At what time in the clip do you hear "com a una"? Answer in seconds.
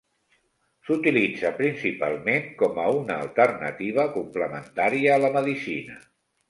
2.63-3.19